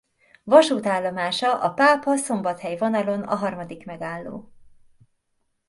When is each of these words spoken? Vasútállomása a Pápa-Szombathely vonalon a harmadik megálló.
Vasútállomása 0.43 1.59
a 1.59 1.73
Pápa-Szombathely 1.73 2.77
vonalon 2.77 3.21
a 3.21 3.35
harmadik 3.35 3.85
megálló. 3.85 4.51